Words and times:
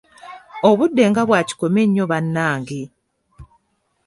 Obudde 0.69 1.03
nga 1.09 1.21
bwa 1.27 1.39
kikome 1.47 1.81
nnyo 1.87 2.03
bannange! 2.11 2.81